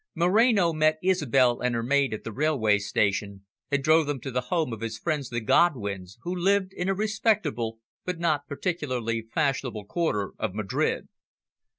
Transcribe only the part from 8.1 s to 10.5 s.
not particularly fashionable quarter